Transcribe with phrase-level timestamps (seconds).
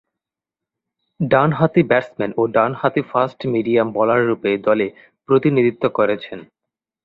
[1.19, 4.87] ডানহাতি ব্যাটসম্যান ও ডানহাতি ফাস্ট মিডিয়াম বোলাররূপে দলে
[5.29, 6.39] প্রতিনিধিত্ব করছেন।